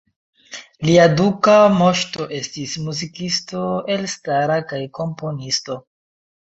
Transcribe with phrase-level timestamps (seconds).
[0.89, 3.63] Lia duka moŝto estis muzikisto
[3.99, 5.81] elstara kaj komponisto.